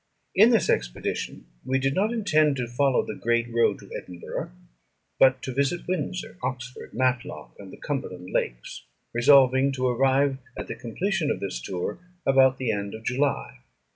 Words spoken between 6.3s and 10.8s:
Oxford, Matlock, and the Cumberland lakes, resolving to arrive at the